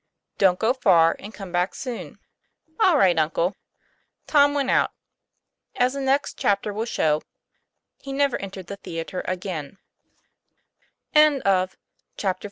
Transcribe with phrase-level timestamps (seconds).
[0.39, 2.17] Don't go far; and come back soon."
[2.79, 3.55] "All right, uncle."
[4.25, 4.89] Tom went out;
[5.75, 7.21] as the next chapter will show
[8.01, 9.77] he never entered the theatre again,
[11.13, 11.75] 134
[12.17, 12.35] TOM PLA YFAIR.